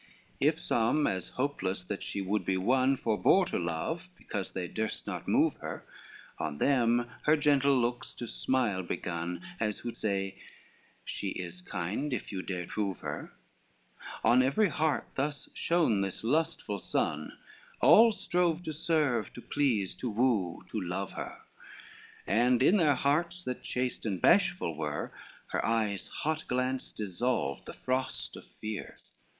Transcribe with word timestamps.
LXXXVIII 0.41 0.47
If 0.53 0.59
some, 0.59 1.05
as 1.05 1.29
hopeless 1.29 1.83
that 1.83 2.01
she 2.01 2.23
would 2.23 2.43
be 2.43 2.57
won, 2.57 2.97
Forebore 2.97 3.45
to 3.45 3.59
love, 3.59 4.07
because 4.17 4.49
they 4.49 4.67
durst 4.67 5.05
not 5.05 5.27
move 5.27 5.57
her, 5.57 5.85
On 6.39 6.57
them 6.57 7.07
her 7.25 7.37
gentle 7.37 7.79
looks 7.79 8.15
to 8.15 8.25
smile 8.25 8.81
begun, 8.81 9.43
As 9.59 9.77
who 9.77 9.93
say 9.93 10.37
she 11.05 11.27
is 11.27 11.61
kind 11.61 12.13
if 12.13 12.31
you 12.31 12.41
dare 12.41 12.65
prove 12.65 13.01
her 13.01 13.31
On 14.23 14.41
every 14.41 14.69
heart 14.69 15.05
thus 15.13 15.47
shone 15.53 16.01
this 16.01 16.23
lustful 16.23 16.79
sun, 16.79 17.37
All 17.79 18.11
strove 18.11 18.63
to 18.63 18.73
serve, 18.73 19.31
to 19.33 19.39
please, 19.43 19.93
to 19.97 20.09
woo, 20.09 20.63
to 20.69 20.81
love 20.81 21.11
her, 21.11 21.37
And 22.25 22.63
in 22.63 22.77
their 22.77 22.95
hearts 22.95 23.43
that 23.43 23.61
chaste 23.61 24.07
and 24.07 24.19
bashful 24.19 24.75
were, 24.75 25.13
Her 25.49 25.63
eye's 25.63 26.07
hot 26.07 26.47
glance 26.47 26.91
dissolved 26.91 27.67
the 27.67 27.73
frost 27.75 28.35
of 28.35 28.45
fear. 28.47 28.97